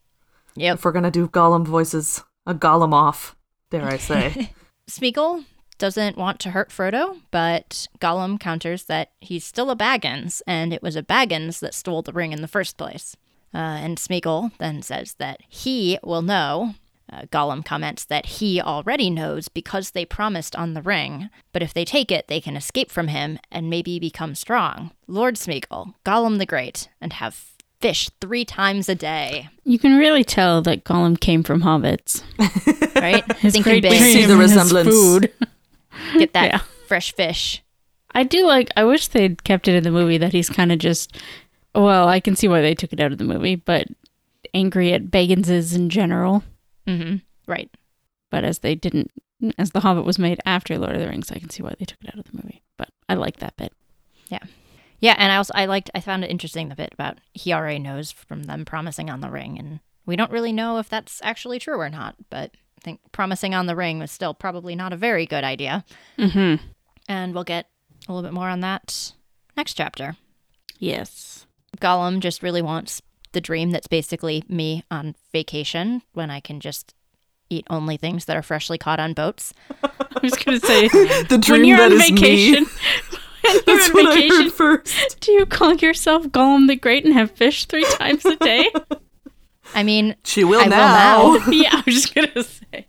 [0.55, 0.79] Yep.
[0.79, 3.37] If we're gonna do Gollum voices, a Gollum off,
[3.71, 4.53] dare I say.
[4.91, 5.45] Smeagol
[5.79, 10.83] doesn't want to hurt Frodo, but Gollum counters that he's still a Baggins, and it
[10.83, 13.17] was a Baggins that stole the ring in the first place.
[13.55, 16.75] Uh, and Smeagol then says that he will know.
[17.12, 21.73] Uh, Gollum comments that he already knows because they promised on the ring, but if
[21.73, 24.91] they take it, they can escape from him and maybe become strong.
[25.07, 30.25] Lord Smeagol, Gollum the Great, and have fish three times a day, You can really
[30.25, 32.23] tell that Gollum came from hobbits.
[33.01, 33.25] right?
[33.37, 34.89] His Thinking great big, See the resemblance.
[34.89, 35.33] Food.
[36.19, 36.59] get that Yeah.
[36.89, 37.62] fresh fish.
[38.15, 38.71] I do like.
[38.77, 41.17] I wish they'd kept it in the movie that he's kind of just.
[41.75, 43.87] Well, I can see why they took it out of the movie, but
[44.55, 46.43] angry at Bagginses in general.
[46.87, 47.71] hmm Right.
[48.31, 49.11] But as they didn't,
[49.59, 51.85] as The Hobbit was made after Lord of the Rings, I can see why they
[51.85, 52.62] took it out of the movie.
[52.79, 53.73] But I like that bit.
[54.29, 54.39] Yeah,
[55.02, 58.11] and I also I liked I found it interesting the bit about he already knows
[58.12, 61.78] from them promising on the ring, and we don't really know if that's actually true
[61.78, 62.16] or not.
[62.30, 65.85] But I think promising on the ring was still probably not a very good idea,
[66.18, 66.64] Mm-hmm.
[67.09, 67.68] and we'll get
[68.09, 69.12] a little bit more on that
[69.56, 70.16] next chapter.
[70.78, 71.46] Yes.
[71.78, 76.94] Gollum just really wants the dream that's basically me on vacation when I can just
[77.50, 79.52] eat only things that are freshly caught on boats.
[79.82, 82.66] I was gonna say the dream when you're that on is vacation.
[83.54, 83.61] me.
[83.66, 85.20] When you're That's on what I heard first.
[85.20, 88.70] do you call yourself Gollum the Great and have fish three times a day?
[89.74, 91.22] I mean, She will I now.
[91.32, 91.46] will now.
[91.50, 92.87] yeah, I was just gonna say.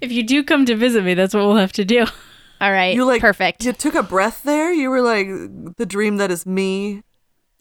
[0.00, 2.06] If you do come to visit me, that's what we'll have to do.
[2.60, 3.64] All right, You like perfect.
[3.64, 4.72] You took a breath there.
[4.72, 5.26] You were like
[5.76, 7.02] the dream that is me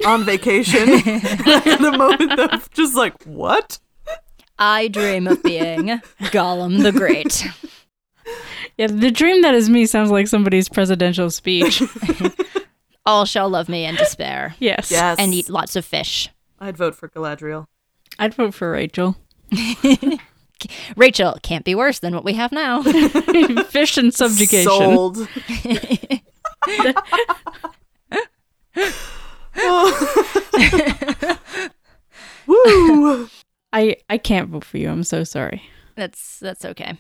[0.06, 0.90] on vacation.
[0.90, 3.80] and the moment of just like what?
[4.58, 6.02] I dream of being
[6.34, 7.46] Gollum the Great.
[8.80, 11.84] Yeah, the dream that is me sounds like somebody's presidential speech.
[13.06, 14.90] All shall love me and despair, yes.
[14.90, 15.18] Yes.
[15.20, 16.30] and eat lots of fish.
[16.62, 17.66] I'd vote for Galadriel.
[18.18, 19.18] I'd vote for Rachel.
[20.96, 22.82] Rachel can't be worse than what we have now.
[23.64, 24.72] fish and subjugation.
[24.72, 25.28] Sold.
[32.48, 33.28] Woo!
[33.74, 34.90] I I can't vote for you.
[34.90, 35.64] I'm so sorry.
[35.96, 36.98] that's that's okay.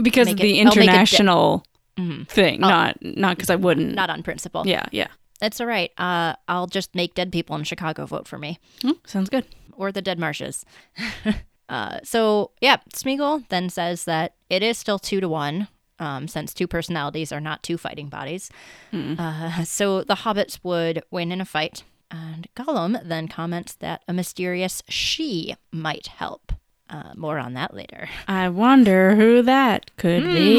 [0.00, 1.64] Because of the it- I'll it di- international
[1.98, 2.28] Mhm.
[2.28, 2.68] thing, Oh.
[2.68, 3.94] not not because I wouldn't.
[3.94, 4.66] Not on principle.
[4.66, 5.08] yeah, yeah.
[5.40, 5.90] That's all right.
[5.98, 9.46] Uh, I'll just make dead people in Chicago vote for me Hmm, sounds good.
[9.72, 10.64] or the dead marshes.
[11.68, 15.68] uh, so yeah, Smeagol then says that it is still two to one.
[15.98, 18.50] Um, since two personalities are not two fighting bodies.
[18.90, 21.82] Uh, so the hobbits would win in a fight.
[22.10, 26.52] And Gollum then comments that a mysterious she might help.
[26.90, 28.08] Uh, more on that later.
[28.28, 30.56] I wonder who that could be.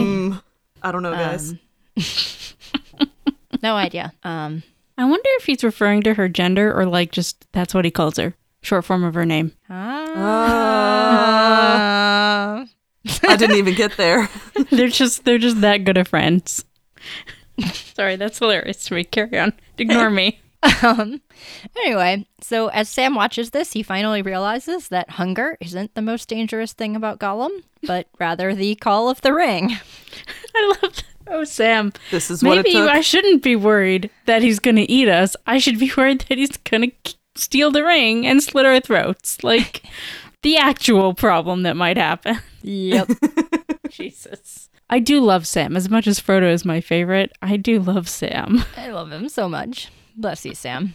[0.00, 0.42] Mm.
[0.82, 1.52] I don't know, guys.
[1.52, 1.58] Um,
[3.62, 4.12] no idea.
[4.22, 4.62] Um,
[4.96, 8.16] I wonder if he's referring to her gender or like just that's what he calls
[8.16, 9.52] her, short form of her name.
[9.68, 10.52] Ah.
[13.24, 14.28] I didn't even get there.
[14.70, 16.64] they're just they're just that good of friends.
[17.72, 19.04] Sorry, that's hilarious to me.
[19.04, 19.52] Carry on.
[19.78, 20.40] Ignore me.
[20.82, 21.20] Um,
[21.76, 26.72] anyway, so as Sam watches this, he finally realizes that hunger isn't the most dangerous
[26.72, 27.50] thing about Gollum,
[27.82, 29.76] but rather the call of the ring.
[30.54, 31.04] I love that.
[31.28, 31.92] Oh, Sam.
[32.10, 32.90] This is what Maybe it took.
[32.90, 35.36] I shouldn't be worried that he's going to eat us.
[35.46, 39.42] I should be worried that he's going to steal the ring and slit our throats.
[39.42, 39.82] Like
[40.42, 42.38] the actual problem that might happen.
[42.62, 43.10] Yep.
[43.88, 44.68] Jesus.
[44.90, 45.76] I do love Sam.
[45.76, 48.64] As much as Frodo is my favorite, I do love Sam.
[48.76, 49.90] I love him so much.
[50.16, 50.94] Bless you, Sam.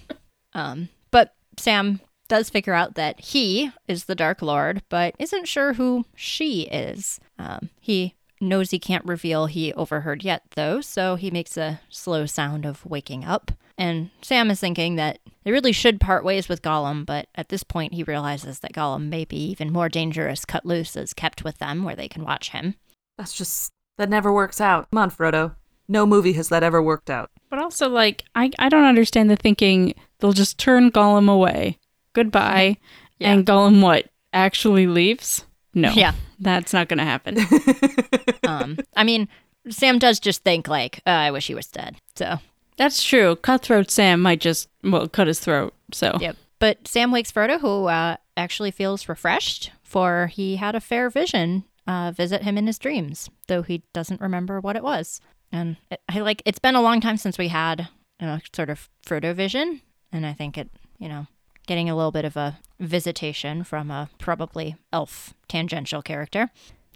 [0.54, 5.74] Um, but Sam does figure out that he is the Dark Lord, but isn't sure
[5.74, 7.20] who she is.
[7.40, 12.26] Um, he knows he can't reveal he overheard yet, though, so he makes a slow
[12.26, 13.52] sound of waking up.
[13.78, 17.64] And Sam is thinking that they really should part ways with Gollum, but at this
[17.64, 21.60] point he realizes that Gollum may be even more dangerous cut loose as kept with
[21.60, 22.76] them where they can watch him.
[23.18, 24.90] That's just that never works out.
[24.92, 25.56] Come on, Frodo.
[25.88, 27.32] No movie has that ever worked out.
[27.50, 31.80] But also, like, I, I don't understand the thinking they'll just turn Gollum away.
[32.14, 32.78] Goodbye.
[33.20, 33.34] Yeah.
[33.34, 35.44] And Gollum, what, actually leaves?
[35.74, 35.92] No.
[35.92, 36.12] Yeah.
[36.40, 37.38] That's not going to happen.
[38.48, 39.28] Um, I mean,
[39.70, 41.98] Sam does just think like, uh, I wish he was dead.
[42.16, 42.38] So
[42.78, 43.36] That's true.
[43.38, 45.74] Cutthroat Sam might just, well, cut his throat.
[45.92, 46.36] So, Yep.
[46.60, 51.64] But Sam wakes Frodo, who uh, actually feels refreshed, for he had a fair vision
[51.88, 55.22] uh, visit him in his dreams, though he doesn't remember what it was.
[55.52, 57.88] And it, I like it's been a long time since we had
[58.20, 59.82] you know, sort of Frodo vision,
[60.12, 61.28] and I think it, you know,
[61.68, 66.50] getting a little bit of a visitation from a probably elf tangential character.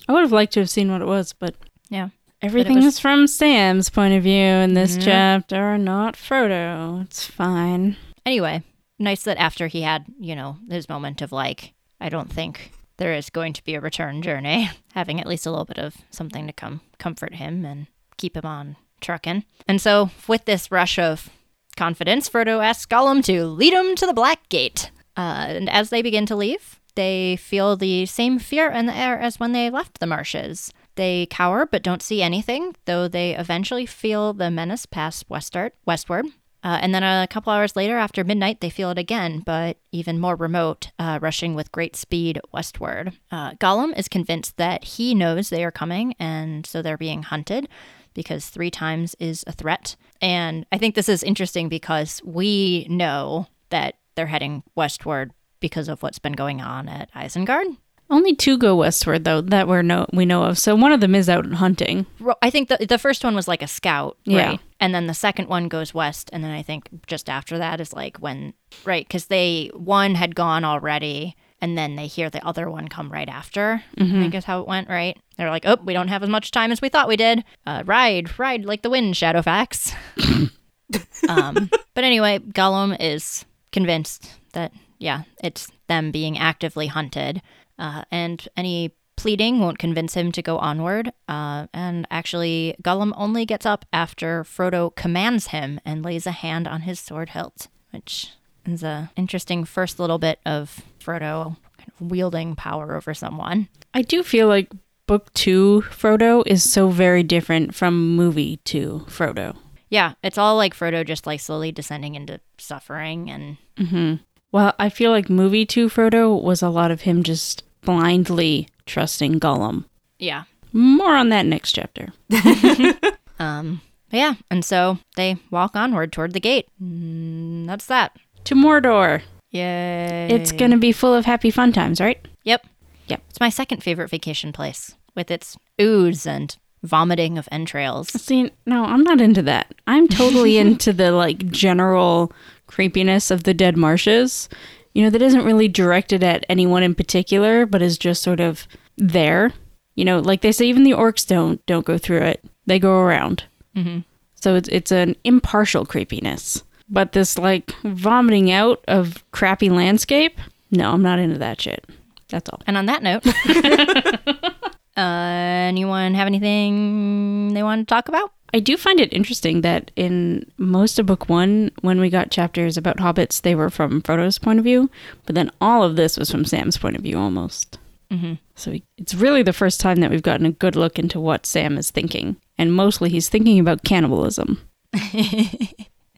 [0.10, 1.56] I would have liked to have seen what it was, but
[1.90, 2.10] Yeah.
[2.42, 5.04] everything was- is from Sam's point of view in this Mhm.
[5.04, 7.04] chapter, not Frodo.
[7.04, 7.98] It's fine.
[8.26, 8.64] Anyway,
[8.98, 13.14] nice that after he had, you know, his moment of like, I don't think there
[13.14, 16.48] is going to be a return journey, having at least a little bit of something
[16.48, 17.86] to come comfort him and
[18.22, 19.44] keep him on trucking.
[19.68, 21.30] And so, with this rush of
[21.76, 24.92] confidence, Frodo asks Gollum to lead him to the Black Gate.
[25.18, 29.20] Uh, and as they begin to leave, they feel the same fear in the air
[29.20, 30.72] as when they left the marshes.
[30.96, 35.72] They cower but don't see anything, though they eventually feel the menace pass westward.
[35.86, 36.26] westward.
[36.64, 40.20] Uh, and then a couple hours later, after midnight, they feel it again, but even
[40.20, 43.14] more remote, uh, rushing with great speed westward.
[43.32, 47.68] Uh, Gollum is convinced that he knows they are coming, and so they're being hunted
[48.14, 49.96] because three times is a threat.
[50.22, 56.02] And I think this is interesting because we know that they're heading westward because of
[56.04, 57.78] what's been going on at Isengard.
[58.10, 60.60] Only two go westward though that we're no we know of.
[60.60, 62.06] So one of them is out hunting.
[62.42, 64.48] I think the the first one was like a scout, Yeah.
[64.50, 64.60] right?
[64.82, 67.94] And then the second one goes west, and then I think just after that is
[67.94, 69.08] like when, right?
[69.08, 73.30] Because they one had gone already, and then they hear the other one come right
[73.30, 73.84] after.
[73.98, 74.22] I Mhm.
[74.22, 75.18] think is how it went, right?
[75.38, 77.44] They're like, oh, we don't have as much time as we thought we did.
[77.66, 79.94] Uh, ride, ride like the wind, Shadowfax.
[81.30, 87.42] um, but anyway, Gollum is convinced that yeah, it's them being actively hunted,
[87.80, 91.12] uh, and any pleading won't convince him to go onward.
[91.28, 96.68] Uh, and actually, Gollum only gets up after Frodo commands him and lays a hand
[96.68, 98.30] on his sword hilt, which
[98.66, 103.68] is an interesting first little bit of Frodo kind of wielding power over someone.
[103.94, 104.72] I do feel like
[105.08, 109.56] book two Frodo is so very different from movie two Frodo.
[109.90, 114.16] Yeah, it's all like Frodo just like slowly descending into suffering and hmm
[114.52, 119.40] Well, I feel like movie two Frodo was a lot of him just blindly trusting
[119.40, 119.86] Gollum.
[120.20, 120.44] yeah.
[120.74, 122.14] More on that next chapter.
[123.40, 126.68] Um, yeah, and so they walk onward toward the gate.
[126.82, 128.16] Mm, that's that.
[128.46, 129.24] To Mordor.
[129.52, 130.30] Yay.
[130.30, 132.26] It's gonna be full of happy fun times, right?
[132.44, 132.66] Yep.
[133.08, 133.22] Yep.
[133.30, 138.10] It's my second favorite vacation place with its ooze and vomiting of entrails.
[138.10, 139.74] See, no, I'm not into that.
[139.88, 142.32] I'm totally into the like general
[142.68, 144.50] creepiness of the dead marshes.
[144.94, 148.68] You know, that isn't really directed at anyone in particular, but is just sort of
[148.98, 149.54] there.
[149.96, 153.00] You know, like they say, even the orcs don't don't go through it; they go
[153.00, 153.44] around.
[153.76, 154.00] Mm-hmm.
[154.36, 156.64] So it's it's an impartial creepiness.
[156.92, 160.38] But this like vomiting out of crappy landscape,
[160.70, 161.86] no, I'm not into that shit.
[162.30, 162.62] That's all.
[162.68, 163.26] And on that note,
[164.98, 168.32] uh, anyone have anything they want to talk about?
[168.54, 172.76] I do find it interesting that in most of book one, when we got chapters
[172.78, 174.90] about hobbits, they were from Frodo's point of view,
[175.26, 177.78] but then all of this was from Sam's point of view almost.
[178.12, 178.40] Mhm.
[178.56, 181.46] So we- it's really the first time that we've gotten a good look into what
[181.46, 184.60] Sam is thinking, and mostly he's thinking about cannibalism.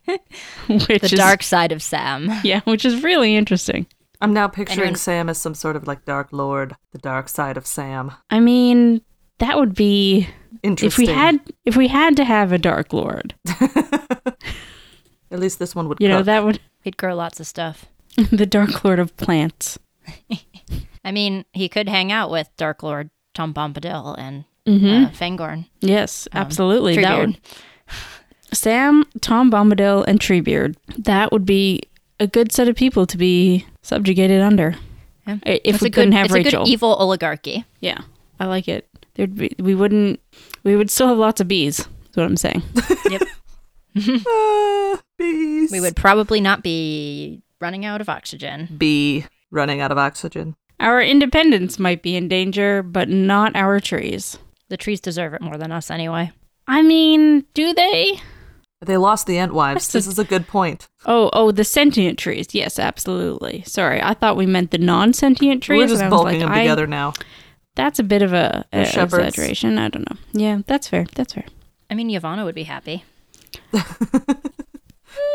[0.67, 2.29] which the is, dark side of Sam.
[2.43, 3.85] yeah, which is really interesting.
[4.21, 7.57] I'm now picturing Anyone- Sam as some sort of like Dark Lord, the dark side
[7.57, 8.11] of Sam.
[8.29, 9.01] I mean,
[9.39, 10.27] that would be
[10.63, 11.05] interesting.
[11.05, 11.07] if Interesting.
[11.07, 13.35] we had if we had to have a Dark Lord,
[15.31, 15.97] At least this one would.
[15.99, 17.85] you know, that would He'd grow lots of stuff.
[18.31, 19.79] the Dark Lord of plants.
[21.03, 25.07] I mean, he could hang out with Dark Lord Tom Bombadil and Mhm.
[25.07, 25.65] uh, Fangorn.
[25.81, 26.95] Yes, Um, absolutely.
[27.01, 27.37] That would
[28.53, 30.75] Sam, Tom Bombadil, and Treebeard.
[30.97, 31.83] That would be
[32.19, 34.75] a good set of people to be subjugated under.
[35.27, 35.37] Yeah.
[35.45, 36.61] If It's we couldn't good, have it's Rachel.
[36.63, 37.65] a good evil oligarchy.
[37.79, 38.01] yeah,
[38.39, 38.87] I like it.
[39.15, 40.19] There'd be, we wouldn't.
[40.63, 41.79] We would still have lots of bees.
[41.79, 42.61] Is what I'm saying.
[43.09, 43.21] Yep.
[44.27, 45.71] Ah, bees.
[45.71, 48.67] we would probably not be running out of oxygen.
[48.77, 50.55] be running out of oxygen.
[50.79, 54.37] Our independence might be in danger, but not our trees.
[54.69, 56.31] The trees deserve it more than us anyway.
[56.67, 58.19] I mean, do they?
[58.85, 59.73] They lost the Entwives.
[59.73, 60.87] That's This the- is a good point.
[61.05, 62.47] Oh, oh, the sentient trees.
[62.53, 63.63] Yes, absolutely.
[63.65, 65.79] Sorry, I thought we meant the non-sentient trees.
[65.79, 67.13] We're just was bulking like, them I- together now.
[67.75, 69.77] That's a bit of a, a They're exaggeration.
[69.79, 70.17] I don't know.
[70.33, 71.05] Yeah, that's fair.
[71.15, 71.45] That's fair.
[71.89, 73.03] I mean, Yavanna would be happy.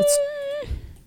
[0.01, 0.19] It's,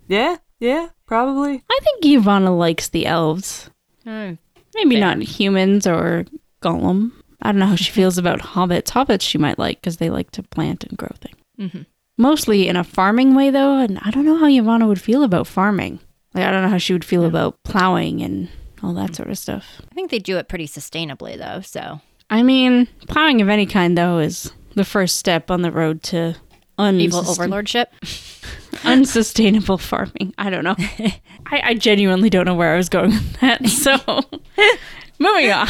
[0.07, 1.63] yeah, yeah, probably.
[1.69, 3.69] I think Yavanna likes the elves.
[4.03, 4.33] Hmm.
[4.75, 4.99] Maybe Fair.
[5.01, 6.25] not humans or
[6.61, 7.11] Gollum.
[7.41, 8.89] I don't know how she feels about hobbits.
[8.91, 11.35] Hobbits she might like because they like to plant and grow things.
[11.59, 11.85] Mhm.
[12.21, 15.47] Mostly in a farming way, though, and I don't know how Yavanna would feel about
[15.47, 15.99] farming.
[16.35, 18.47] Like I don't know how she would feel about plowing and
[18.83, 19.81] all that sort of stuff.
[19.91, 21.61] I think they do it pretty sustainably, though.
[21.61, 21.99] So
[22.29, 26.35] I mean, plowing of any kind, though, is the first step on the road to
[26.79, 27.91] evil overlordship.
[28.83, 30.35] unsustainable farming.
[30.37, 30.75] I don't know.
[31.47, 33.67] I, I genuinely don't know where I was going with that.
[33.67, 33.97] So,
[35.19, 35.67] moving on.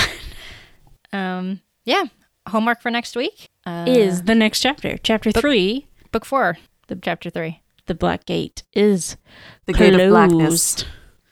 [1.14, 2.04] Um, yeah.
[2.50, 4.98] Homework for next week uh, is the next chapter.
[4.98, 6.58] Chapter three, book four,
[6.88, 7.62] the chapter three.
[7.88, 9.18] The Black Gate is
[9.66, 10.48] The Gate of Blackness.
[10.76, 10.86] closed.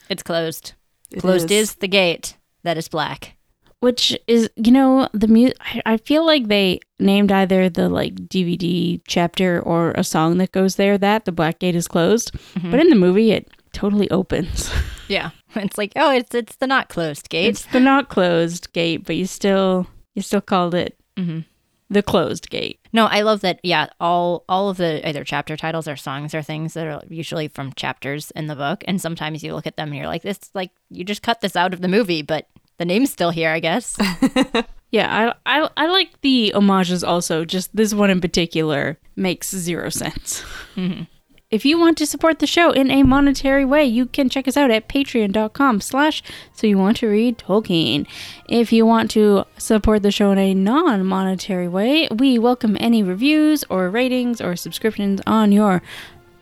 [0.10, 0.74] It's closed.
[1.12, 1.70] It closed is.
[1.70, 3.36] is the gate that is black.
[3.80, 8.14] which is you know the mu- I, I feel like they named either the like
[8.16, 12.72] dvd chapter or a song that goes there that the black gate is closed Mhm.
[12.72, 14.70] but in the movie it totally opens
[15.08, 15.30] Yeah.
[15.56, 17.48] It's like, oh, it's it's the not closed gate.
[17.50, 21.46] it's the not closed gate but you still you still called it Mhm.
[21.90, 23.60] The closed gate No, I love that.
[23.64, 27.48] Yeah, all all of the either chapter titles or songs or things that are usually
[27.48, 30.40] from chapters in the book, and sometimes you look at them and you're like, this
[30.54, 33.60] like you just cut this out of the movie, but the name's still here, I
[33.60, 33.98] guess.
[34.92, 39.90] yeah I, I i like the homages also just this one in particular makes zero
[39.90, 40.44] sense
[40.76, 41.08] Mhm.
[41.52, 44.56] If you want to support the show in a monetary way, you can check us
[44.56, 46.22] out at patreon.com slash
[46.54, 48.06] so you want to read Tolkien.
[48.48, 53.64] If you want to support the show in a non-monetary way, we welcome any reviews
[53.68, 55.82] or ratings or subscriptions on your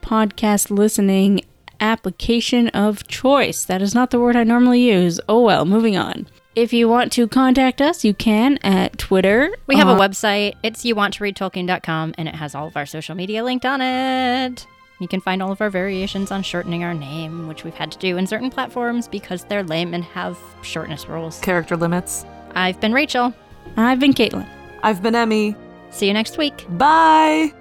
[0.02, 1.40] podcast listening
[1.80, 3.64] application of choice.
[3.64, 5.22] That is not the word I normally use.
[5.30, 6.28] Oh well, moving on.
[6.54, 9.56] If you want to contact us, you can at Twitter.
[9.68, 10.56] We have a uh, website.
[10.64, 13.66] It's you want to read Tolkien.com, and it has all of our social media linked
[13.66, 14.68] on it.
[15.00, 17.98] You can find all of our variations on shortening our name, which we've had to
[18.00, 21.40] do in certain platforms because they're lame and have shortness rules.
[21.42, 22.26] Character limits.
[22.56, 23.34] I've been Rachel.
[23.76, 24.48] I've been Caitlin.
[24.82, 25.56] I've been Emmy.
[25.92, 26.66] See you next week.
[26.70, 27.54] Bye.